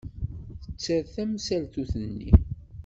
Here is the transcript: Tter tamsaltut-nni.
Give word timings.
Tter 0.73 1.03
tamsaltut-nni. 1.13 2.31